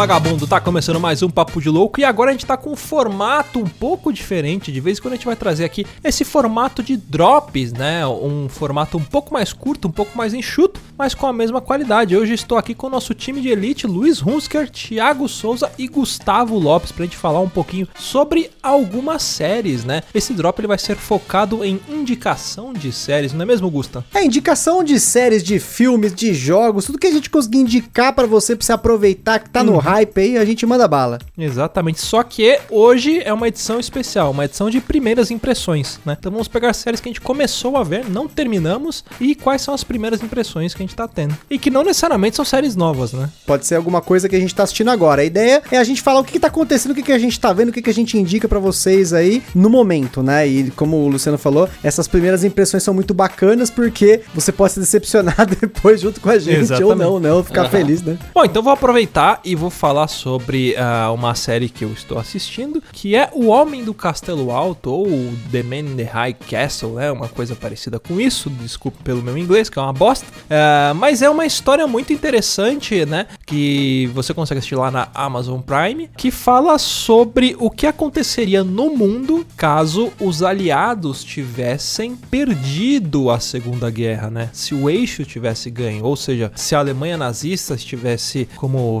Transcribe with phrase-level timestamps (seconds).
[0.00, 2.76] Vagabundo, tá começando mais um Papo de Louco e agora a gente tá com um
[2.76, 4.72] formato um pouco diferente.
[4.72, 8.06] De vez em quando a gente vai trazer aqui esse formato de drops, né?
[8.06, 12.16] Um formato um pouco mais curto, um pouco mais enxuto, mas com a mesma qualidade.
[12.16, 16.58] Hoje estou aqui com o nosso time de elite, Luiz Hunsker, Thiago Souza e Gustavo
[16.58, 20.02] Lopes, pra gente falar um pouquinho sobre algumas séries, né?
[20.14, 24.02] Esse drop ele vai ser focado em indicação de séries, não é mesmo, Gusta?
[24.14, 28.26] É, indicação de séries, de filmes, de jogos, tudo que a gente conseguir indicar pra
[28.26, 31.18] você, pra você aproveitar que tá no hype aí, a gente manda bala.
[31.36, 32.00] Exatamente.
[32.00, 36.16] Só que hoje é uma edição especial, uma edição de primeiras impressões, né?
[36.18, 39.74] Então vamos pegar séries que a gente começou a ver, não terminamos, e quais são
[39.74, 41.36] as primeiras impressões que a gente tá tendo.
[41.50, 43.28] E que não necessariamente são séries novas, né?
[43.46, 45.22] Pode ser alguma coisa que a gente tá assistindo agora.
[45.22, 47.18] A ideia é a gente falar o que, que tá acontecendo, o que, que a
[47.18, 50.46] gente tá vendo, o que, que a gente indica pra vocês aí no momento, né?
[50.46, 54.80] E como o Luciano falou, essas primeiras impressões são muito bacanas porque você pode se
[54.80, 57.04] decepcionar depois junto com a gente Exatamente.
[57.04, 58.18] ou não, não, ficar feliz, né?
[58.34, 62.82] Bom, então vou aproveitar e vou falar sobre ah, uma série que eu estou assistindo,
[62.92, 65.06] que é O Homem do Castelo Alto, ou
[65.50, 67.10] The Man in the High Castle, né?
[67.10, 70.26] Uma coisa parecida com isso, desculpe pelo meu inglês, que é uma bosta.
[70.48, 73.26] Ah, mas é uma história muito interessante, né?
[73.46, 78.90] Que você consegue assistir lá na Amazon Prime, que fala sobre o que aconteceria no
[78.90, 84.50] mundo caso os aliados tivessem perdido a Segunda Guerra, né?
[84.52, 89.00] Se o eixo tivesse ganho, ou seja, se a Alemanha nazista estivesse como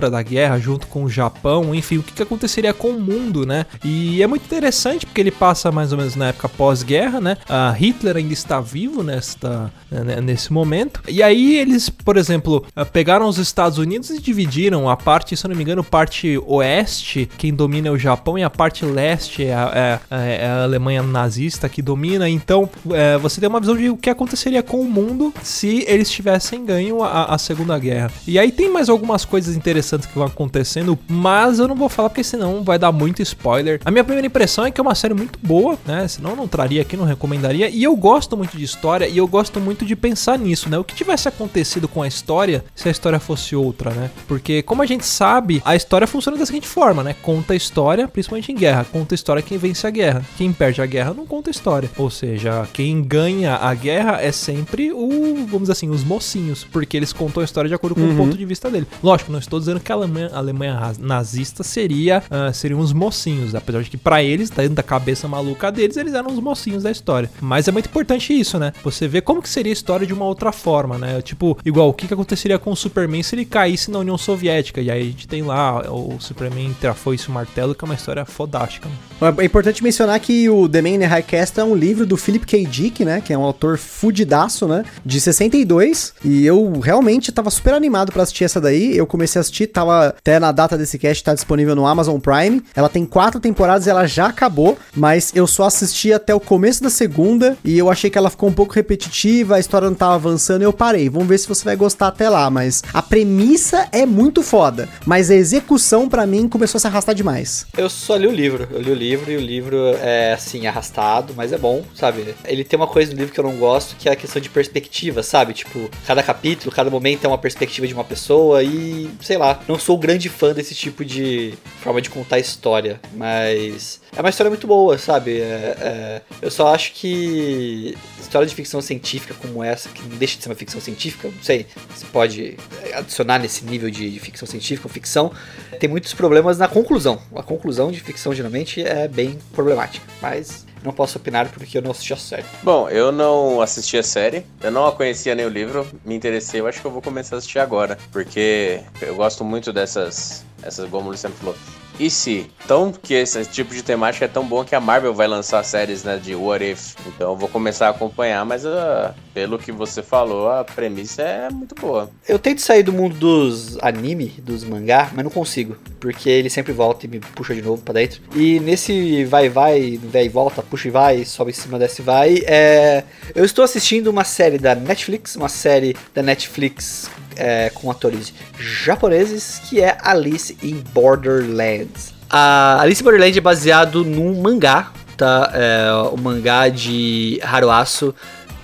[0.00, 3.66] vencedora da guerra junto com o Japão, enfim, o que, aconteceria com o mundo, né?
[3.84, 7.36] E é muito interessante porque ele passa mais ou menos na época pós-guerra, né?
[7.48, 11.02] A Hitler ainda está vivo nesta, né, nesse momento.
[11.08, 15.44] E aí eles, por exemplo, ah, pegaram os Estados Unidos e dividiram a parte, se
[15.44, 19.44] eu não me engano, parte oeste, quem domina é o Japão, e a parte leste
[19.44, 22.28] é a, é- é a Alemanha nazista que domina.
[22.28, 26.10] Então é, você tem uma visão de o que aconteceria com o mundo se eles
[26.10, 28.10] tivessem ganho a, a Segunda Guerra.
[28.26, 32.10] E aí tem mais algumas coisas interessantes que vão acontecendo, mas eu não vou falar
[32.10, 33.80] porque senão vai dar muito spoiler.
[33.84, 36.06] A minha primeira impressão é que é uma série muito boa, né?
[36.08, 37.68] Senão eu não traria aqui, não recomendaria.
[37.68, 40.78] E eu gosto muito de história e eu gosto muito de pensar nisso, né?
[40.78, 44.10] O que tivesse acontecido com a história se a história fosse outra, né?
[44.26, 47.14] Porque, como a gente sabe, a história funciona da seguinte forma, né?
[47.22, 48.84] Conta a história, principalmente em guerra.
[48.84, 50.24] Conta a história quem vence a guerra.
[50.36, 51.90] Quem perde a guerra não conta a história.
[51.96, 56.64] Ou seja, quem ganha a guerra é sempre o, vamos dizer assim, os mocinhos.
[56.70, 58.86] Porque eles contam a história de acordo com o ponto de vista dele.
[59.02, 63.54] Lógico, não estou dizendo que a Alemanha, a Alemanha nazista seria, ah, seriam os mocinhos.
[63.54, 66.90] Apesar de que pra eles, dentro da cabeça maluca deles, eles eram os mocinhos da
[66.90, 67.30] história.
[67.40, 68.72] Mas é muito importante isso, né?
[68.82, 71.20] Você vê como que seria a história de uma outra forma, né?
[71.22, 74.80] Tipo, igual, o que, que aconteceria com o Superman se ele caísse na União Soviética?
[74.80, 77.84] E aí a gente tem lá o Superman entre a foice e o martelo, que
[77.84, 78.88] é uma história fodástica.
[78.88, 79.34] né?
[79.38, 82.16] É importante mencionar que o The Man in the High Castle é um livro do
[82.16, 82.64] Philip K.
[82.66, 83.20] Dick, né?
[83.20, 84.84] Que é um autor fudidaço, né?
[85.04, 86.14] De 62.
[86.24, 88.96] E eu realmente tava super animado pra assistir essa daí.
[88.96, 92.62] Eu comecei a assistir, tava até na data desse cast, tá disponível no Amazon Prime.
[92.74, 96.90] Ela tem quatro temporadas ela já acabou, mas eu só assisti até o começo da
[96.90, 100.62] segunda e eu achei que ela ficou um pouco repetitiva, a história não tava avançando
[100.62, 101.08] e eu parei.
[101.08, 105.30] Vamos ver se você vai gostar até lá, mas a premissa é muito foda, mas
[105.30, 107.66] a execução pra mim começou a se arrastar demais.
[107.76, 108.68] Eu só li o livro.
[108.70, 112.34] Eu li o livro e o livro é, assim, arrastado, mas é bom, sabe?
[112.44, 114.48] Ele tem uma coisa no livro que eu não gosto, que é a questão de
[114.48, 115.52] perspectiva, sabe?
[115.52, 119.78] Tipo, cada capítulo, cada momento é uma perspectiva de uma pessoa e, sei lá, não
[119.78, 124.66] sou grande fã desse tipo de forma de contar história, mas é uma história muito
[124.66, 125.40] boa, sabe?
[125.40, 130.36] É- é- eu só acho que história de ficção científica como essa, que não deixa
[130.36, 132.56] de ser uma ficção científica, não sei, se pode
[132.94, 135.32] adicionar nesse nível de, de ficção científica ou ficção,
[135.78, 137.20] tem muitos problemas na conclusão.
[137.34, 141.90] A conclusão de ficção geralmente é bem problemática, mas não posso opinar porque eu não
[141.90, 142.44] assisti a série.
[142.62, 146.60] Bom, eu não assisti a série, eu não a conhecia nem o livro, me interessei,
[146.60, 150.88] eu acho que eu vou começar a assistir agora, porque eu gosto muito dessas, essas,
[150.88, 151.54] como o Luciano falou.
[151.98, 152.50] E se?
[152.66, 156.04] Tão que esse tipo de temática é tão bom que a Marvel vai lançar séries
[156.04, 156.94] né, de What If.
[157.06, 161.50] Então eu vou começar a acompanhar, mas ah, pelo que você falou, a premissa é
[161.50, 162.10] muito boa.
[162.28, 166.72] Eu tento sair do mundo dos anime, dos mangá, mas não consigo, porque ele sempre
[166.72, 168.22] volta e me puxa de novo pra dentro.
[168.34, 172.04] E nesse vai vai, vai e volta, puxa e vai, sobe em cima, desce e
[172.04, 173.04] vai, é...
[173.34, 177.10] eu estou assistindo uma série da Netflix, uma série da Netflix
[177.40, 182.12] é, com atores japoneses, que é Alice in Borderlands.
[182.28, 185.50] A Alice in Borderlands é baseado num mangá, tá?
[185.54, 188.14] É, o mangá de Haruasu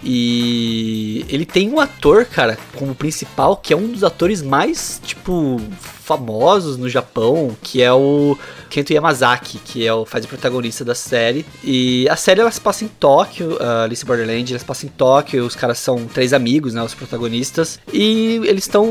[0.09, 5.61] E ele tem um ator, cara, como principal, que é um dos atores mais, tipo,
[5.81, 8.39] famosos no Japão, que é o
[8.71, 11.45] Kento Yamazaki, que é o faz o protagonista da série.
[11.65, 14.91] E a série ela se passa em Tóquio, a Alice Borderland, ela se passa em
[14.91, 18.87] Tóquio, os caras são três amigos, né, os protagonistas, e eles estão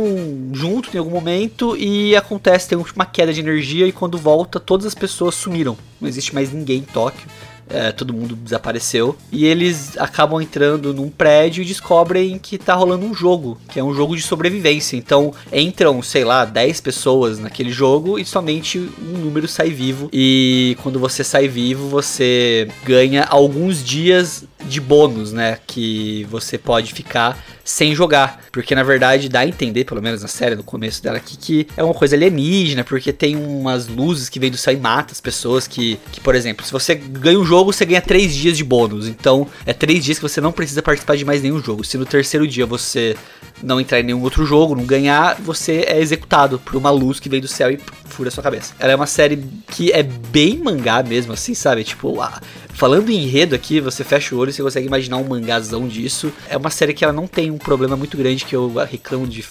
[0.51, 4.85] juntos em algum momento e acontece tem uma queda de energia e quando volta todas
[4.85, 5.77] as pessoas sumiram.
[6.01, 7.25] Não existe mais ninguém em Tóquio
[7.69, 9.15] é, todo mundo desapareceu.
[9.31, 13.83] E eles acabam entrando num prédio e descobrem que tá rolando um jogo, que é
[13.83, 14.95] um jogo de sobrevivência.
[14.95, 20.09] Então entram, sei lá, 10 pessoas naquele jogo e somente um número sai vivo.
[20.11, 25.59] E quando você sai vivo, você ganha alguns dias de bônus, né?
[25.65, 28.39] Que você pode ficar sem jogar.
[28.51, 31.67] Porque na verdade dá a entender, pelo menos na série, no começo dela aqui, que
[31.75, 35.19] é uma coisa alienígena, porque tem umas luzes que vêm do céu e mata as
[35.19, 35.67] pessoas.
[35.67, 39.07] Que, que, por exemplo, se você ganha um jogo, você ganha três dias de bônus.
[39.07, 41.83] Então é três dias que você não precisa participar de mais nenhum jogo.
[41.83, 43.17] Se no terceiro dia você
[43.63, 47.29] não entrar em nenhum outro jogo, não ganhar, você é executado por uma luz que
[47.29, 48.73] vem do céu e fura sua cabeça.
[48.79, 51.83] Ela é uma série que é bem mangá mesmo, assim, sabe?
[51.83, 52.39] Tipo, ah,
[52.69, 56.31] falando em enredo aqui, você fecha o olho e você consegue imaginar um mangazão disso.
[56.49, 59.43] É uma série que ela não tem um problema muito grande que eu reclamo de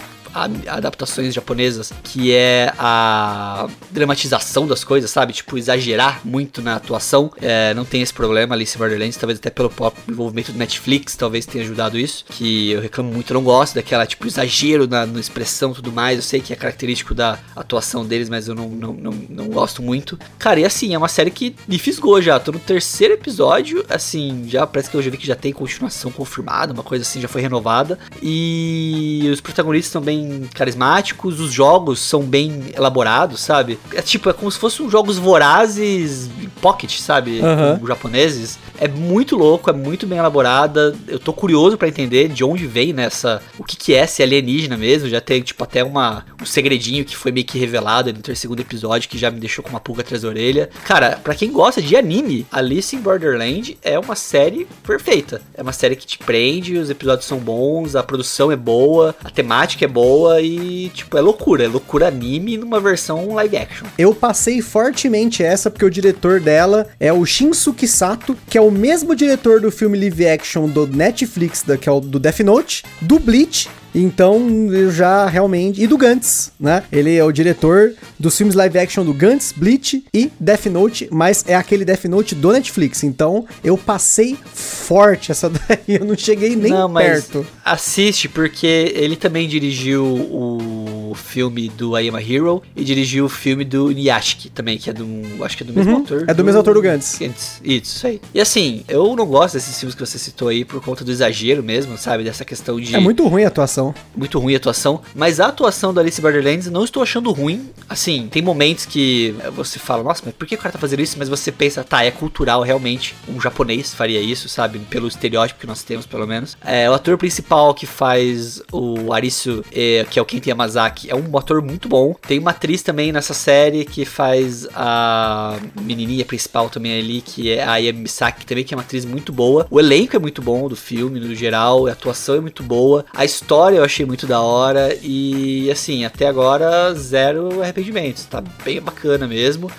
[0.66, 5.32] adaptações japonesas, que é a dramatização das coisas, sabe?
[5.32, 7.30] Tipo, exagerar muito na atuação.
[7.40, 8.54] É, não tem esse problema.
[8.54, 12.24] Alice Borderlands, talvez até pelo próprio envolvimento do Netflix, talvez tenha ajudado isso.
[12.28, 15.92] Que eu reclamo muito, eu não gosto daquela, tipo, exagero na, na expressão e tudo
[15.92, 16.16] mais.
[16.16, 19.82] Eu sei que é característico da atuação deles, mas eu não, não, não, não gosto
[19.82, 20.18] muito.
[20.38, 22.40] Cara, e assim, é uma série que me fisgou já.
[22.40, 26.10] Tô no terceiro episódio, assim, já parece que eu já vi que já tem continuação
[26.10, 27.93] confirmada, uma coisa assim, já foi renovada.
[28.22, 33.78] E os protagonistas estão bem carismáticos, os jogos são bem elaborados, sabe?
[33.92, 36.30] É tipo, é como se fossem jogos vorazes
[36.60, 37.40] pocket, sabe?
[37.40, 37.86] Uhum.
[37.86, 38.58] japoneses.
[38.78, 40.94] É muito louco, é muito bem elaborada.
[41.08, 43.42] Eu tô curioso para entender de onde vem nessa.
[43.58, 45.08] O que, que é ser alienígena mesmo.
[45.08, 48.60] Já tem, tipo, até uma, um segredinho que foi meio que revelado no terceiro segundo
[48.60, 50.68] episódio que já me deixou com uma pulga atrás da orelha.
[50.84, 55.40] Cara, para quem gosta de anime, Alice in Borderland é uma série perfeita.
[55.54, 59.30] É uma série que te prende, os episódios são bons, a produção é boa, a
[59.30, 61.64] temática é boa e, tipo, é loucura.
[61.64, 63.86] É loucura anime numa versão live action.
[63.98, 68.70] Eu passei fortemente essa porque o diretor dela é o Shinsuke Sato, que é o
[68.70, 72.84] mesmo diretor do filme live action do Netflix, da, que é o do Death Note,
[73.00, 75.82] do Bleach então, eu já realmente.
[75.82, 76.82] E do Gantz, né?
[76.90, 81.44] Ele é o diretor dos filmes live action do Gantz, Bleach e Death Note, mas
[81.46, 83.04] é aquele Death Note do Netflix.
[83.04, 87.46] Então, eu passei forte essa daí, eu não cheguei nem não, perto.
[87.64, 90.73] Assiste, porque ele também dirigiu o
[91.14, 94.92] filme do I Am a Hero e dirigiu o filme do Niyashiki também, que é
[94.92, 95.06] do.
[95.44, 96.22] Acho que é do mesmo uhum, autor.
[96.22, 97.20] É do, do mesmo autor do Gantz.
[97.20, 98.20] Isso, isso aí.
[98.32, 101.62] E assim, eu não gosto desses filmes que você citou aí por conta do exagero
[101.62, 102.24] mesmo, sabe?
[102.24, 102.94] Dessa questão de.
[102.94, 103.94] É muito ruim a atuação.
[104.16, 105.00] Muito ruim a atuação.
[105.14, 107.70] Mas a atuação da Alice Borderlands não estou achando ruim.
[107.88, 111.16] Assim, tem momentos que você fala, nossa, mas por que o cara tá fazendo isso?
[111.18, 113.14] Mas você pensa, tá, é cultural realmente.
[113.28, 114.78] Um japonês faria isso, sabe?
[114.90, 116.56] Pelo estereótipo que nós temos, pelo menos.
[116.64, 121.14] É, o ator principal que faz o Arisu, é, que é o Kenta Yamazaki, é
[121.14, 122.14] um ator muito bom.
[122.26, 127.62] Tem uma atriz também nessa série que faz a menininha principal também ali, que é
[127.62, 129.66] a Ayami Misaki, também que é uma atriz muito boa.
[129.70, 133.04] O elenco é muito bom do filme, no geral, a atuação é muito boa.
[133.14, 138.80] A história eu achei muito da hora e assim, até agora zero arrependimentos, tá bem
[138.80, 139.70] bacana mesmo.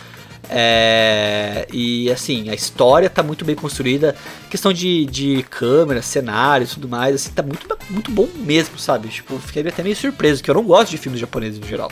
[0.49, 4.15] É, e assim, a história tá muito bem construída.
[4.49, 9.07] Questão de, de câmera, cenário e tudo mais, assim, tá muito, muito bom mesmo, sabe?
[9.09, 11.91] Tipo, fiquei até meio surpreso, que eu não gosto de filmes japoneses no geral.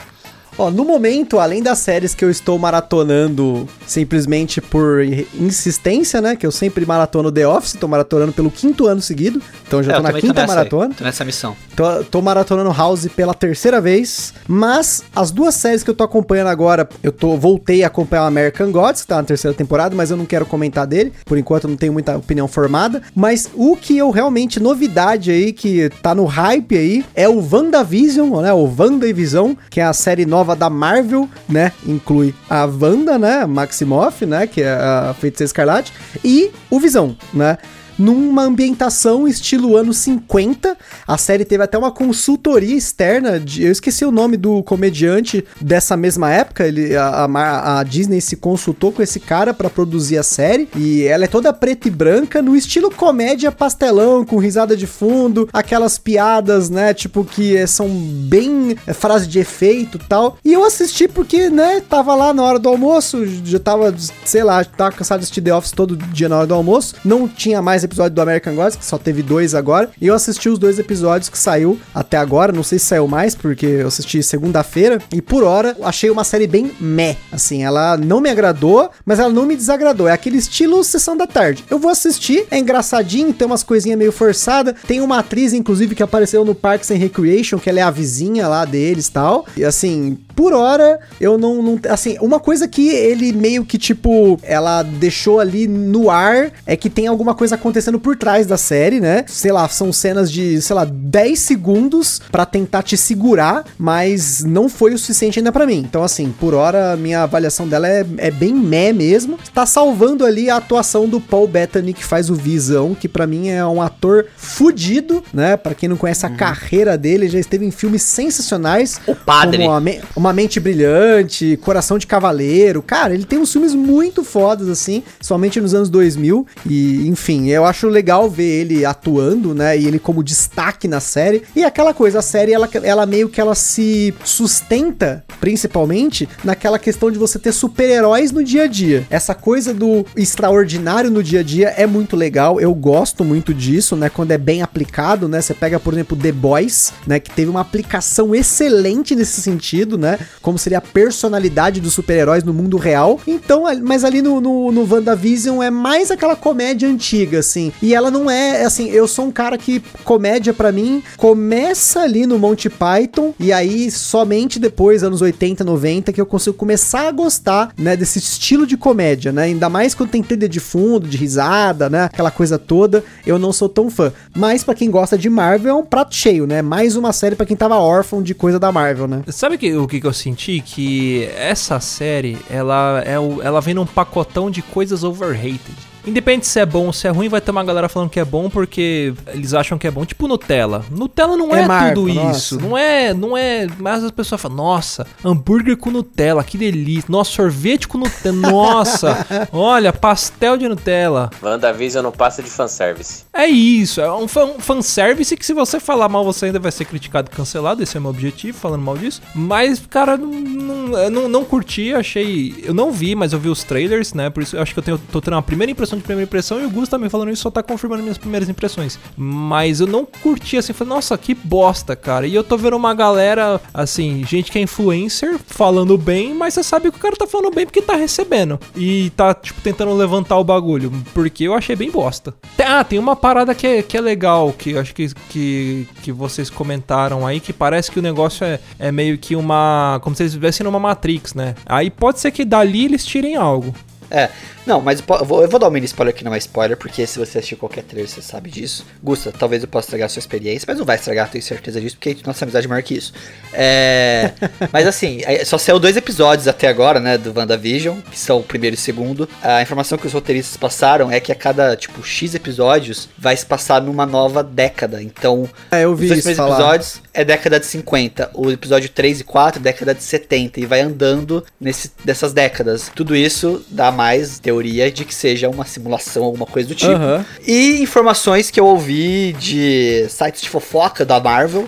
[0.58, 6.36] Ó, no momento, além das séries que eu estou maratonando simplesmente por insistência, né?
[6.36, 9.42] Que eu sempre maratono The Office, tô maratonando pelo quinto ano seguido.
[9.68, 10.94] Então já é, tô na quinta maratona.
[10.94, 11.56] Tô nessa missão.
[11.76, 14.34] Tô, tô maratonando House pela terceira vez.
[14.48, 18.28] Mas as duas séries que eu tô acompanhando agora, eu tô voltei a acompanhar o
[18.28, 21.14] American Gods, que tá na terceira temporada, mas eu não quero comentar dele.
[21.26, 23.02] Por enquanto eu não tenho muita opinião formada.
[23.16, 28.42] Mas o que eu realmente, novidade aí, que tá no hype aí, é o WandaVision,
[28.42, 28.54] né?
[28.54, 31.72] O WandaVision, que é a série nova nova da Marvel, né?
[31.86, 33.46] Inclui a Wanda, né?
[33.46, 34.46] Maximoff, né?
[34.46, 35.94] Que é a Feiticeira Escarlate.
[36.24, 37.58] E o Visão, né?
[37.98, 40.78] Numa ambientação estilo anos 50.
[41.08, 45.96] A série teve até uma consultoria externa, de, eu esqueci o nome do comediante dessa
[45.96, 50.24] mesma época, ele, a, a, a Disney se consultou com esse cara para produzir a
[50.24, 54.88] série, e ela é toda preta e branca, no estilo comédia pastelão, com risada de
[54.88, 60.38] fundo, aquelas piadas, né, tipo, que é, são bem é, frase de efeito tal.
[60.44, 63.94] E eu assisti porque, né, tava lá na hora do almoço, já tava,
[64.26, 67.28] sei lá, tava cansado de assistir The Office todo dia na hora do almoço, não
[67.28, 70.58] tinha mais episódio do American Gods, que só teve dois agora, e eu assisti os
[70.58, 75.00] dois episódios que saiu até agora, não sei se saiu mais, porque eu assisti segunda-feira,
[75.14, 79.30] e por hora achei uma série bem meh, assim, ela não me agradou, mas ela
[79.30, 81.64] não me desagradou, é aquele estilo Sessão da Tarde.
[81.70, 86.04] Eu vou assistir, é engraçadinho, tem umas coisinhas meio forçadas, tem uma atriz, inclusive, que
[86.04, 89.64] apareceu no Parks and Recreation, que ela é a vizinha lá deles e tal, e
[89.64, 91.80] assim, por hora, eu não, não.
[91.90, 96.90] Assim, uma coisa que ele meio que, tipo, ela deixou ali no ar é que
[96.90, 99.24] tem alguma coisa acontecendo por trás da série, né?
[99.28, 104.68] Sei lá, são cenas de, sei lá, 10 segundos para tentar te segurar, mas não
[104.70, 105.78] foi o suficiente ainda para mim.
[105.78, 109.38] Então, assim, por hora, minha avaliação dela é, é bem meh mesmo.
[109.54, 113.50] Tá salvando ali a atuação do Paul Bettany, que faz o Visão, que para mim
[113.50, 115.58] é um ator fudido, né?
[115.58, 116.38] Para quem não conhece a uhum.
[116.38, 119.00] carreira dele, já esteve em filmes sensacionais.
[119.08, 119.64] O Padre.
[119.64, 119.82] Como a,
[120.16, 122.82] uma Mente Brilhante, Coração de Cavaleiro.
[122.82, 126.46] Cara, ele tem uns filmes muito fodas, assim, somente nos anos 2000.
[126.66, 129.78] E, enfim, eu acho legal ver ele atuando, né?
[129.78, 131.44] E ele como destaque na série.
[131.56, 137.12] E aquela coisa, a série, ela, ela meio que ela se sustenta, principalmente, naquela questão
[137.12, 139.06] de você ter super-heróis no dia a dia.
[139.10, 142.60] Essa coisa do extraordinário no dia a dia é muito legal.
[142.60, 144.10] Eu gosto muito disso, né?
[144.10, 145.42] Quando é bem aplicado, né?
[145.42, 147.20] Você pega, por exemplo, The Boys, né?
[147.20, 150.20] Que teve uma aplicação excelente nesse sentido, né?
[150.42, 153.20] Como seria a personalidade dos super-heróis no mundo real.
[153.28, 157.72] Então, mas ali no, no, no WandaVision é mais aquela comédia antiga, assim.
[157.82, 162.26] E ela não é, assim, eu sou um cara que comédia para mim começa ali
[162.26, 167.12] no Monty Python e aí somente depois, anos 80, 90, que eu consigo começar a
[167.12, 169.44] gostar, né, desse estilo de comédia, né?
[169.44, 172.06] Ainda mais quando tem trilha de fundo, de risada, né?
[172.06, 174.12] Aquela coisa toda, eu não sou tão fã.
[174.36, 176.62] Mas para quem gosta de Marvel é um prato cheio, né?
[176.62, 179.22] Mais uma série para quem tava órfão de coisa da Marvel, né?
[179.28, 180.62] Sabe que, o que, que eu senti?
[180.66, 185.93] Que essa série, ela, é ela vem num pacotão de coisas overrated.
[186.06, 188.26] Independente se é bom ou se é ruim, vai ter uma galera falando que é
[188.26, 190.06] bom porque eles acham que é bom.
[190.06, 190.84] Tipo Nutella.
[190.90, 192.38] Nutella não é, é Marco, tudo nossa.
[192.38, 192.60] isso.
[192.60, 193.68] Não é, não é.
[193.78, 197.06] Mas as pessoas falam, nossa, hambúrguer com Nutella, que delícia.
[197.10, 198.34] Nossa, sorvete com Nutella.
[198.34, 201.30] Nossa, olha, pastel de Nutella.
[201.42, 203.24] WandaVision não passa de fanservice.
[203.34, 206.86] É isso, é um fan, fanservice que se você falar mal, você ainda vai ser
[206.86, 207.82] criticado e cancelado.
[207.82, 209.22] Esse é o meu objetivo, falando mal disso.
[209.34, 212.56] Mas, cara, não, não, não, não curti, achei.
[212.64, 214.30] Eu não vi, mas eu vi os trailers, né?
[214.30, 216.62] Por isso eu acho que eu tenho, tô tendo uma primeira impressão de primeira impressão
[216.62, 219.00] e o Gus também falando isso só tá confirmando minhas primeiras impressões.
[219.18, 222.28] Mas eu não curti assim, falei, nossa, que bosta, cara.
[222.28, 226.64] E eu tô vendo uma galera, assim, gente que é influencer falando bem, mas você
[226.64, 228.60] sabe que o cara tá falando bem porque tá recebendo.
[228.76, 230.92] E tá, tipo, tentando levantar o bagulho.
[231.14, 232.34] Porque eu achei bem bosta.
[232.60, 236.12] Ah, tem uma parada que é, que é legal, que eu acho que, que, que
[236.12, 240.00] vocês comentaram aí, que parece que o negócio é, é meio que uma.
[240.02, 241.56] como se eles estivessem numa Matrix, né?
[241.66, 243.74] Aí pode ser que dali eles tirem algo.
[244.14, 244.30] É,
[244.66, 247.06] não, mas eu vou, eu vou dar um mini spoiler que não é spoiler, porque
[247.06, 248.86] se você assistir qualquer trailer, você sabe disso.
[249.02, 251.98] Gusta, talvez eu possa estragar a sua experiência, mas não vai estragar, tenho certeza disso,
[251.98, 253.12] porque nossa amizade é maior que isso.
[253.52, 254.32] É,
[254.72, 258.44] mas assim, é, só saiu dois episódios até agora, né, do WandaVision, que são o
[258.44, 259.28] primeiro e o segundo.
[259.42, 263.46] A informação que os roteiristas passaram é que a cada, tipo, X episódios vai se
[263.46, 265.02] passar numa nova década.
[265.02, 266.56] Então, é, eu vi os dois primeiros falar.
[266.56, 270.82] episódios é década de 50, o episódio 3 e 4 década de 70, e vai
[270.82, 272.92] andando nesse, dessas décadas.
[272.96, 274.03] Tudo isso dá mais
[274.40, 276.92] teoria de que seja uma simulação, alguma coisa do tipo.
[276.92, 277.24] Uhum.
[277.46, 281.68] E informações que eu ouvi de sites de fofoca da Marvel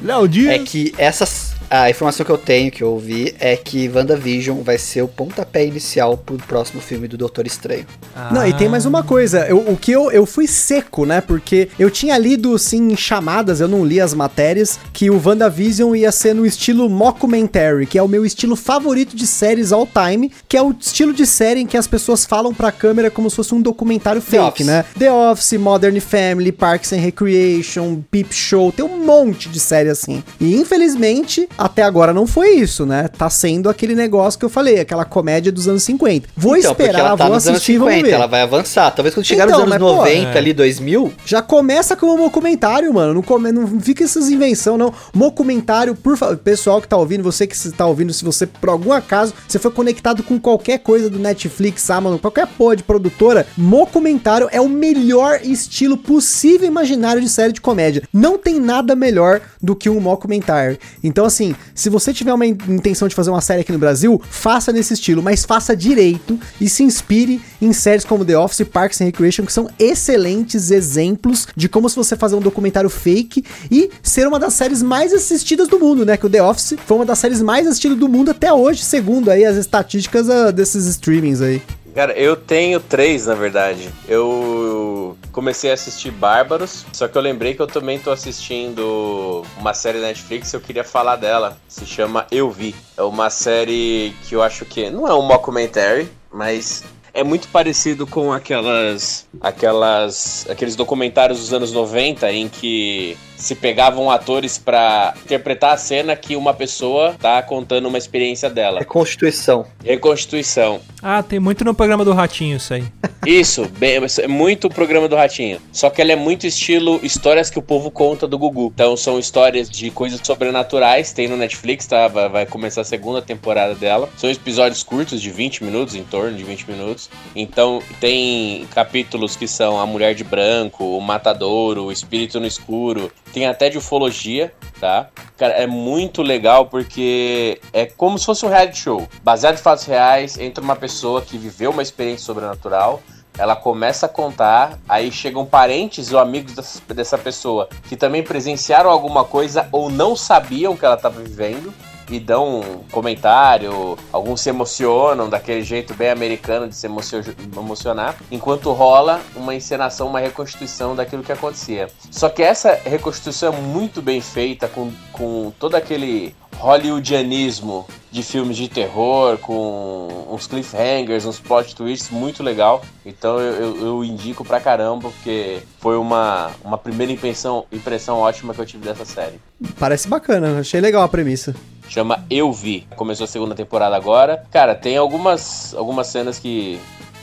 [0.49, 4.77] é que essas a informação que eu tenho, que eu ouvi, é que WandaVision vai
[4.77, 7.85] ser o pontapé inicial pro próximo filme do Doutor Estranho.
[8.15, 8.29] Ah.
[8.33, 9.45] Não, e tem mais uma coisa.
[9.47, 11.21] Eu, o que eu, eu fui seco, né?
[11.21, 16.11] Porque eu tinha lido, sim, chamadas, eu não li as matérias, que o WandaVision ia
[16.11, 20.57] ser no estilo mockumentary, que é o meu estilo favorito de séries all time, que
[20.57, 23.53] é o estilo de série em que as pessoas falam pra câmera como se fosse
[23.55, 24.65] um documentário The fake, Office.
[24.67, 24.85] né?
[24.97, 30.23] The Office, Modern Family, Parks and Recreation, Peep Show, tem um monte de série assim.
[30.39, 33.07] E infelizmente, até agora não foi isso, né?
[33.07, 36.29] Tá sendo aquele negócio que eu falei, aquela comédia dos anos 50.
[36.35, 38.11] Vou então, esperar, tá vou assistir, 50, vamos ver.
[38.11, 38.91] Ela vai avançar.
[38.91, 41.13] Talvez quando chegar então, nos anos 90, pô, ali, 2000...
[41.25, 43.13] Já começa com um documentário, mano.
[43.13, 44.93] Não, come, não fica essas invenção, não.
[45.13, 46.37] Documentário, por favor.
[46.37, 49.71] Pessoal que tá ouvindo, você que está ouvindo, se você, por algum acaso, você foi
[49.71, 55.39] conectado com qualquer coisa do Netflix, Amazon, qualquer porra de produtora, documentário é o melhor
[55.43, 58.03] estilo possível imaginário de série de comédia.
[58.13, 60.77] Não tem nada melhor do que um documentário.
[61.03, 64.21] Então, assim, assim, se você tiver uma intenção de fazer uma série aqui no Brasil,
[64.29, 68.65] faça nesse estilo, mas faça direito e se inspire em séries como The Office e
[68.65, 73.43] Parks and Recreation, que são excelentes exemplos de como se você fazer um documentário fake
[73.69, 76.17] e ser uma das séries mais assistidas do mundo, né?
[76.17, 79.29] Que o The Office foi uma das séries mais assistidas do mundo até hoje, segundo
[79.29, 81.61] aí as estatísticas uh, desses streamings aí.
[81.95, 83.89] Cara, eu tenho três, na verdade.
[84.05, 89.73] Eu comecei a assistir Bárbaros, só que eu lembrei que eu também tô assistindo uma
[89.73, 91.57] série da Netflix e eu queria falar dela.
[91.69, 92.75] Se chama Eu Vi.
[92.97, 96.83] É uma série que eu acho que não é um mockumentary, mas
[97.15, 104.09] é muito parecido com aquelas aquelas aqueles documentários dos anos 90 em que se pegavam
[104.09, 108.79] atores para interpretar a cena que uma pessoa tá contando uma experiência dela.
[108.79, 109.65] Reconstituição.
[109.83, 110.79] Reconstituição.
[111.01, 112.83] Ah, tem muito no programa do Ratinho isso aí.
[113.25, 115.59] Isso, bem, é muito o programa do Ratinho.
[115.71, 118.71] Só que ela é muito estilo histórias que o povo conta do Gugu.
[118.73, 122.07] Então são histórias de coisas sobrenaturais, tem no Netflix, tá?
[122.07, 124.09] Vai, vai começar a segunda temporada dela.
[124.17, 127.04] São episódios curtos de 20 minutos, em torno de 20 minutos.
[127.35, 133.11] Então tem capítulos que são A Mulher de Branco, O Matadouro, O Espírito no Escuro,
[133.33, 135.09] tem até de ufologia, tá?
[135.37, 139.07] Cara, é muito legal porque é como se fosse um reality show.
[139.23, 143.01] Baseado em fatos reais, entra uma pessoa que viveu uma experiência sobrenatural,
[143.37, 146.55] ela começa a contar, aí chegam parentes ou amigos
[146.87, 151.73] dessa pessoa que também presenciaram alguma coisa ou não sabiam que ela estava vivendo
[152.09, 158.71] e dão um comentário, alguns se emocionam daquele jeito bem americano de se emocionar, enquanto
[158.71, 161.87] rola uma encenação, uma reconstituição daquilo que acontecia.
[162.11, 168.55] Só que essa reconstituição é muito bem feita, com, com todo aquele hollywoodianismo de filmes
[168.55, 172.81] de terror, com uns cliffhangers, uns plot twists muito legal.
[173.05, 178.53] Então eu, eu, eu, indico pra caramba, porque foi uma, uma primeira impressão, impressão ótima
[178.53, 179.39] que eu tive dessa série.
[179.77, 181.53] Parece bacana, achei legal a premissa.
[181.87, 182.87] Chama Eu Vi.
[182.95, 184.43] Começou a segunda temporada agora.
[184.49, 186.79] Cara, tem algumas, algumas cenas que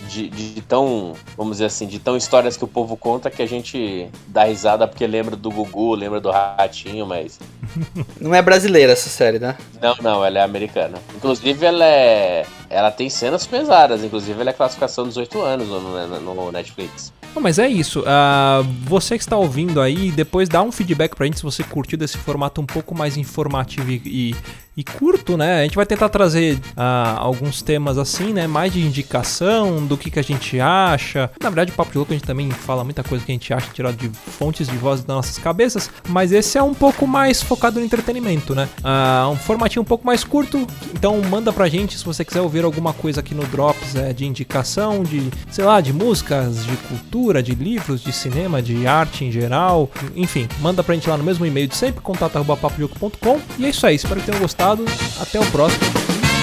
[0.09, 3.47] de, de, tão, vamos dizer assim, de tão histórias que o povo conta que a
[3.47, 7.39] gente dá risada porque lembra do Gugu, lembra do Ratinho, mas.
[8.21, 9.57] Não é brasileira essa série, né?
[9.81, 10.99] Não, não, ela é americana.
[11.15, 12.47] Inclusive, ela é.
[12.69, 17.13] Ela tem cenas pesadas, inclusive ela é classificação 18 anos no, no, no Netflix.
[17.35, 18.01] Não, mas é isso.
[18.01, 21.97] Uh, você que está ouvindo aí, depois dá um feedback pra gente se você curtiu
[21.97, 24.37] desse formato um pouco mais informativo e, e,
[24.77, 25.61] e curto, né?
[25.61, 28.47] A gente vai tentar trazer uh, alguns temas assim, né?
[28.47, 31.31] Mais de indicação do que, que a gente acha.
[31.41, 33.53] Na verdade, o Papo de Louco a gente também fala muita coisa que a gente
[33.53, 37.43] acha tirado de fontes de voz das nossas cabeças, mas esse é um pouco mais
[37.43, 38.69] focado no entretenimento, né?
[38.81, 42.65] Uh, um formatinho um pouco mais curto, então manda pra gente se você quiser ouvir
[42.65, 47.43] alguma coisa aqui no Drops é, de indicação, de, sei lá, de músicas, de cultura
[47.43, 49.91] de livros, de cinema, de arte em geral.
[50.17, 53.41] Enfim, manda pra gente lá no mesmo e-mail de sempre, contato.papojogo.com.
[53.59, 54.85] E é isso aí, espero que tenham gostado.
[55.21, 55.83] Até o próximo.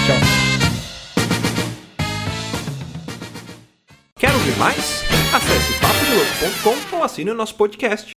[0.06, 0.16] Tchau.
[4.18, 5.04] Quer ouvir mais?
[5.32, 8.06] Acesse papodelouco.com ou assine o nosso podcast.